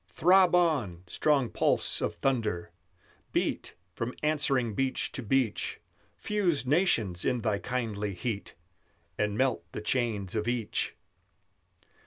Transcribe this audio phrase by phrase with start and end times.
[0.07, 2.71] Throb on, strong pulse of thunder!
[3.33, 5.79] beat From answering beach to beach;
[6.15, 8.55] Fuse nations in thy kindly heat,
[9.19, 10.95] And melt the chains of each!